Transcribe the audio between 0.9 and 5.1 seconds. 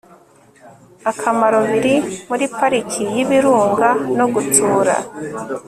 akamaro biri muri Pariki y ibirunga no gutsura